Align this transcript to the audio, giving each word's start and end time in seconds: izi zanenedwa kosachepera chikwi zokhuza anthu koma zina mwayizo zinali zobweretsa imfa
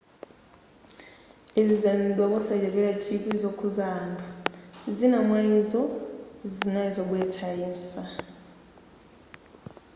izi 1.59 1.75
zanenedwa 1.83 2.25
kosachepera 2.33 2.91
chikwi 3.03 3.35
zokhuza 3.43 3.83
anthu 4.03 4.29
koma 4.33 4.93
zina 4.97 5.17
mwayizo 5.27 5.81
zinali 6.53 6.91
zobweretsa 6.95 7.47
imfa 7.67 8.03